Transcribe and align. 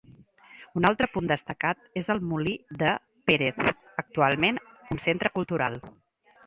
Un 0.79 0.87
altre 0.89 1.09
punt 1.17 1.29
destacat 1.31 1.85
és 2.01 2.09
el 2.15 2.21
Molí 2.31 2.55
de 2.81 2.91
Pérez, 3.31 3.63
actualment 4.05 4.61
un 4.97 5.05
centre 5.09 5.37
cultural. 5.39 5.81